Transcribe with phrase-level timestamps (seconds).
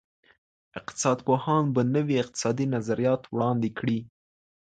[0.79, 3.99] اقتصاد پوهان به نوي اقتصادي نظریات وړاندې کړي.